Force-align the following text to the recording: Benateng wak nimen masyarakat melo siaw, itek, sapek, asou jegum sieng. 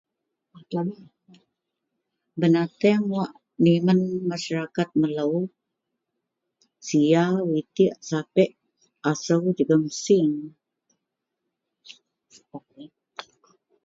Benateng 2.39 3.03
wak 3.15 3.33
nimen 3.63 3.99
masyarakat 4.29 4.89
melo 4.99 5.31
siaw, 6.87 7.35
itek, 7.61 7.93
sapek, 8.07 8.51
asou 9.11 9.43
jegum 9.57 9.83
sieng. 10.01 10.33